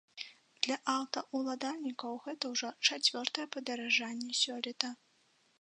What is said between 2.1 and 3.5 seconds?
гэта ўжо чацвёртае